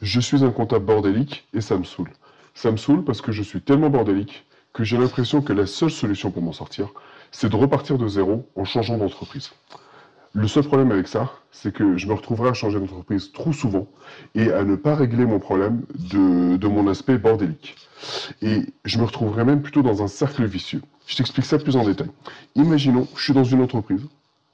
[0.00, 2.12] Je suis un comptable bordélique et ça me saoule.
[2.54, 5.90] Ça me saoule parce que je suis tellement bordélique que j'ai l'impression que la seule
[5.90, 6.88] solution pour m'en sortir,
[7.32, 9.50] c'est de repartir de zéro en changeant d'entreprise.
[10.34, 13.88] Le seul problème avec ça, c'est que je me retrouverai à changer d'entreprise trop souvent
[14.36, 17.74] et à ne pas régler mon problème de, de mon aspect bordélique.
[18.40, 20.82] Et je me retrouverai même plutôt dans un cercle vicieux.
[21.06, 22.10] Je t'explique ça plus en détail.
[22.54, 24.06] Imaginons, je suis dans une entreprise,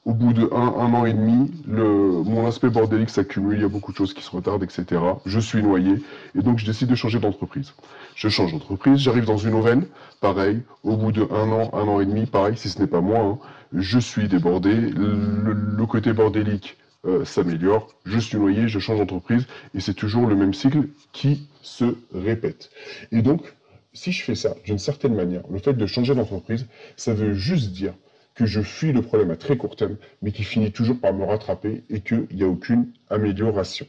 [0.05, 3.93] au bout de un, an et demi, mon aspect bordélique s'accumule, il y a beaucoup
[3.93, 5.00] de choses qui se retardent, etc.
[5.25, 6.03] Je suis noyé,
[6.35, 7.72] et donc je décide de changer d'entreprise.
[8.14, 9.86] Je change d'entreprise, j'arrive dans une aubaine,
[10.21, 13.00] pareil, au bout de un an, un an et demi, pareil, si ce n'est pas
[13.00, 13.39] moi, hein,
[13.72, 16.76] je suis débordé, le, le côté bordélique
[17.07, 21.48] euh, s'améliore, je suis noyé, je change d'entreprise, et c'est toujours le même cycle qui
[21.62, 22.71] se répète.
[23.11, 23.54] Et donc,
[23.95, 27.73] si je fais ça d'une certaine manière, le fait de changer d'entreprise, ça veut juste
[27.73, 27.95] dire
[28.35, 31.25] que je fuis le problème à très court terme, mais qui finit toujours par me
[31.25, 33.87] rattraper et qu'il n'y a aucune amélioration.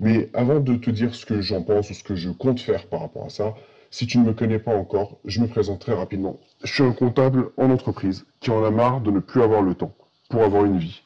[0.00, 2.86] Mais avant de te dire ce que j'en pense ou ce que je compte faire
[2.86, 3.54] par rapport à ça,
[3.90, 6.40] si tu ne me connais pas encore, je me présente très rapidement.
[6.64, 9.74] Je suis un comptable en entreprise qui en a marre de ne plus avoir le
[9.74, 9.94] temps
[10.28, 11.02] pour avoir une vie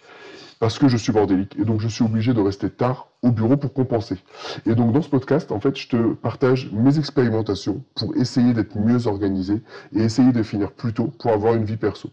[0.59, 3.57] parce que je suis bordélique et donc je suis obligé de rester tard au bureau
[3.57, 4.17] pour compenser.
[4.65, 8.77] Et donc dans ce podcast, en fait, je te partage mes expérimentations pour essayer d'être
[8.79, 9.63] mieux organisé
[9.95, 12.11] et essayer de finir plus tôt pour avoir une vie perso.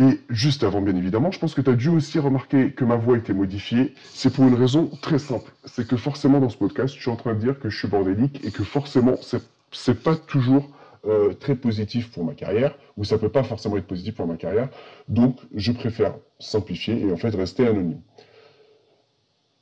[0.00, 2.96] Et juste avant, bien évidemment, je pense que tu as dû aussi remarquer que ma
[2.96, 3.94] voix était modifiée.
[4.12, 5.52] C'est pour une raison très simple.
[5.64, 7.88] C'est que forcément, dans ce podcast, je suis en train de dire que je suis
[7.88, 9.14] bordélique et que forcément,
[9.70, 10.68] c'est pas toujours
[11.06, 14.36] euh, très positif pour ma carrière, ou ça peut pas forcément être positif pour ma
[14.36, 14.68] carrière.
[15.08, 18.00] Donc, je préfère simplifier et en fait rester anonyme.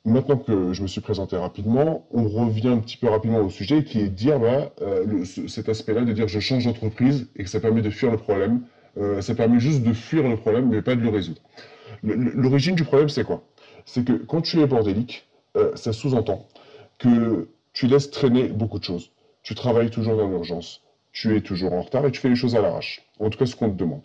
[0.05, 3.83] Maintenant que je me suis présenté rapidement, on revient un petit peu rapidement au sujet
[3.83, 7.49] qui est de dire bah, euh, cet aspect-là, de dire je change d'entreprise et que
[7.49, 8.63] ça permet de fuir le problème.
[8.97, 11.41] Euh, ça permet juste de fuir le problème, mais pas de le résoudre.
[12.03, 13.43] L'origine du problème, c'est quoi?
[13.85, 15.27] C'est que quand tu es bordélique,
[15.57, 16.47] euh, ça sous-entend
[16.99, 19.11] que tu laisses traîner beaucoup de choses.
[19.41, 22.55] Tu travailles toujours dans l'urgence, tu es toujours en retard et tu fais les choses
[22.55, 23.03] à l'arrache.
[23.19, 24.03] En tout cas, ce qu'on te demande.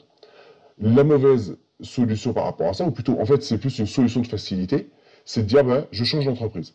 [0.81, 4.21] La mauvaise solution par rapport à ça, ou plutôt, en fait, c'est plus une solution
[4.21, 4.89] de facilité,
[5.25, 6.75] c'est de dire, bah, je change d'entreprise.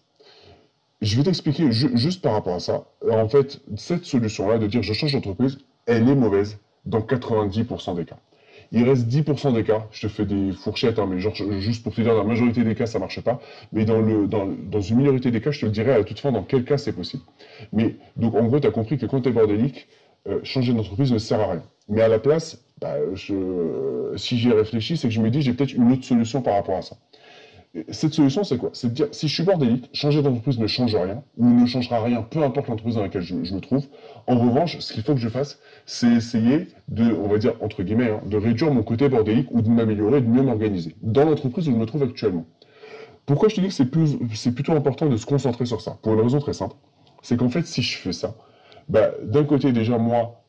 [1.01, 2.85] Je vais t'expliquer juste par rapport à ça.
[3.09, 8.05] En fait, cette solution-là, de dire je change d'entreprise, elle est mauvaise dans 90% des
[8.05, 8.17] cas.
[8.71, 12.01] Il reste 10% des cas, je te fais des fourchettes, hein, mais juste pour te
[12.01, 13.39] dire, dans la majorité des cas, ça marche pas.
[13.71, 16.19] Mais dans, le, dans, dans une minorité des cas, je te le dirai à toute
[16.19, 17.21] fin dans quel cas c'est possible.
[17.71, 19.87] Mais donc, en gros, tu as compris que quand tu es bordélique,
[20.27, 21.63] euh, changer d'entreprise ne sert à rien.
[21.87, 22.95] Mais à la place, bah,
[24.15, 26.77] si j'y réfléchi, c'est que je me dis, j'ai peut-être une autre solution par rapport
[26.77, 26.97] à ça.
[27.89, 28.69] Cette solution, c'est quoi?
[28.73, 32.03] C'est de dire, si je suis bordélique, changer d'entreprise ne change rien, ou ne changera
[32.03, 33.87] rien, peu importe l'entreprise dans laquelle je, me trouve.
[34.27, 37.81] En revanche, ce qu'il faut que je fasse, c'est essayer de, on va dire, entre
[37.81, 41.67] guillemets, hein, de réduire mon côté bordélique ou de m'améliorer, de mieux m'organiser, dans l'entreprise
[41.67, 42.45] où je me trouve actuellement.
[43.25, 45.97] Pourquoi je te dis que c'est, plutôt important de se concentrer sur ça?
[46.03, 46.75] Pour une raison très simple.
[47.23, 48.35] C'est qu'en fait, si je fais ça,
[48.87, 50.42] bah, d'un côté, déjà, moi,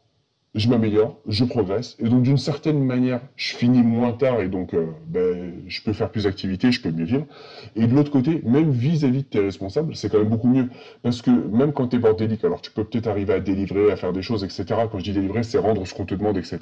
[0.54, 4.72] je m'améliore, je progresse, et donc d'une certaine manière, je finis moins tard, et donc
[4.72, 7.26] euh, ben, je peux faire plus d'activités, je peux mieux vivre.
[7.74, 10.68] Et de l'autre côté, même vis-à-vis de tes responsables, c'est quand même beaucoup mieux.
[11.02, 13.96] Parce que même quand tu es bordélique, alors tu peux peut-être arriver à délivrer, à
[13.96, 14.64] faire des choses, etc.
[14.90, 16.58] Quand je dis délivrer, c'est rendre ce qu'on te demande, etc.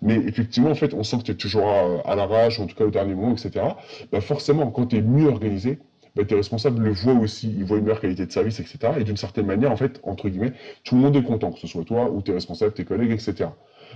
[0.00, 2.76] Mais effectivement, en fait, on sent que tu es toujours à, à l'arrache, en tout
[2.76, 3.66] cas au dernier moment, etc.
[4.10, 5.78] Ben forcément, quand tu es mieux organisé,
[6.18, 8.78] bah, tes responsables le voient aussi, ils voient une meilleure qualité de service, etc.
[8.98, 10.52] Et d'une certaine manière, en fait, entre guillemets,
[10.82, 13.50] tout le monde est content, que ce soit toi ou tes responsables, tes collègues, etc.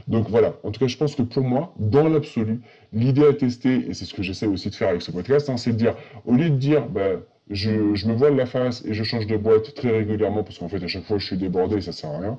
[0.07, 2.61] Donc voilà, en tout cas, je pense que pour moi, dans l'absolu,
[2.93, 5.57] l'idée à tester, et c'est ce que j'essaie aussi de faire avec ce podcast, hein,
[5.57, 9.03] c'est de dire, au lieu de dire, bah, je, me voile la face et je
[9.03, 11.81] change de boîte très régulièrement, parce qu'en fait, à chaque fois, je suis débordé et
[11.81, 12.39] ça sert à rien,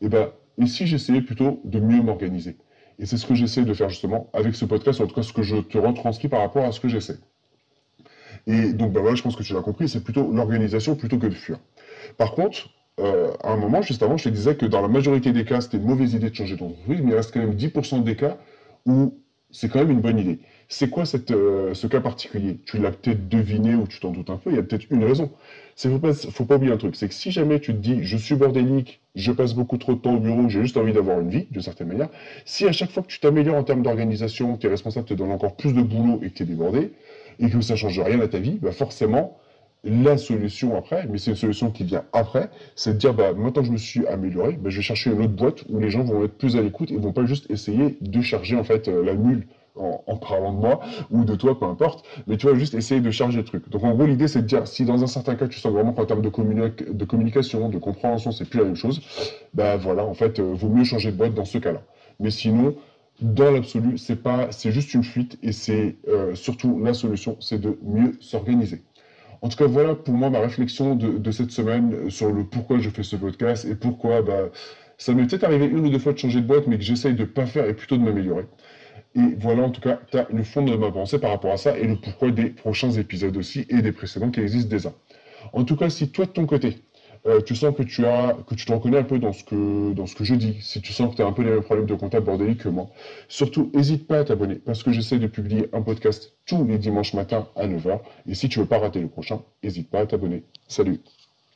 [0.00, 2.56] et ben, ici, j'essayais plutôt de mieux m'organiser?
[2.98, 5.32] Et c'est ce que j'essaie de faire justement avec ce podcast, en tout cas, ce
[5.32, 7.20] que je te retranscris par rapport à ce que j'essaie.
[8.46, 11.26] Et donc, ben voilà, je pense que tu l'as compris, c'est plutôt l'organisation plutôt que
[11.26, 11.58] de fuir.
[12.16, 12.70] Par contre,
[13.00, 15.60] euh, à un moment, juste avant, je te disais que dans la majorité des cas,
[15.60, 18.38] c'était une mauvaise idée de changer d'entreprise, mais il reste quand même 10% des cas
[18.86, 19.14] où
[19.50, 20.38] c'est quand même une bonne idée.
[20.68, 22.60] C'est quoi euh, ce cas particulier?
[22.64, 25.04] Tu l'as peut-être deviné ou tu t'en doutes un peu, il y a peut-être une
[25.04, 25.32] raison.
[25.82, 28.04] Il ne faut faut pas oublier un truc, c'est que si jamais tu te dis,
[28.04, 31.20] je suis bordélique, je passe beaucoup trop de temps au bureau, j'ai juste envie d'avoir
[31.20, 32.10] une vie, d'une certaine manière,
[32.44, 35.56] si à chaque fois que tu t'améliores en termes d'organisation, tes responsables te donnent encore
[35.56, 36.92] plus de boulot et que tu es débordé,
[37.40, 39.38] et que ça ne change rien à ta vie, bah forcément,
[39.82, 43.62] la solution après, mais c'est une solution qui vient après, c'est de dire, bah, maintenant
[43.62, 46.02] que je me suis amélioré, bah, je vais chercher une autre boîte où les gens
[46.02, 49.02] vont être plus à l'écoute et vont pas juste essayer de charger en fait euh,
[49.02, 49.46] la mule
[49.76, 53.10] en, parlant de moi ou de toi, peu importe, mais tu vas juste essayer de
[53.10, 53.70] charger le truc.
[53.70, 55.92] Donc en gros, l'idée c'est de dire, si dans un certain cas tu sens vraiment
[55.92, 59.00] qu'en termes de, de communication, de compréhension, c'est plus la même chose,
[59.54, 61.80] bah voilà, en fait, euh, vaut mieux changer de boîte dans ce cas-là.
[62.18, 62.74] Mais sinon,
[63.20, 67.60] dans l'absolu, c'est pas, c'est juste une fuite et c'est euh, surtout la solution, c'est
[67.60, 68.82] de mieux s'organiser.
[69.42, 72.90] En tout cas, voilà pour moi ma réflexion de, cette semaine sur le pourquoi je
[72.90, 74.50] fais ce podcast et pourquoi bah,
[74.98, 77.14] ça m'est peut-être arrivé une ou deux fois de changer de boîte, mais que j'essaye
[77.14, 78.44] de ne pas faire et plutôt de m'améliorer.
[79.14, 81.56] Et voilà, en tout cas, tu as le fond de ma pensée par rapport à
[81.56, 84.92] ça et le pourquoi des prochains épisodes aussi et des précédents qui existent déjà.
[85.52, 86.76] En tout cas, si toi de ton côté,
[87.26, 89.92] euh, tu sens que tu as, que tu te reconnais un peu dans ce que,
[89.92, 91.62] dans ce que je dis, si tu sens que tu as un peu les mêmes
[91.62, 92.88] problèmes de comptable bordélique que moi,
[93.28, 97.14] surtout n'hésite pas à t'abonner parce que j'essaie de publier un podcast tous les dimanches
[97.14, 98.00] matins à 9h.
[98.26, 100.44] Et si tu veux pas rater le prochain, n'hésite pas à t'abonner.
[100.68, 101.00] Salut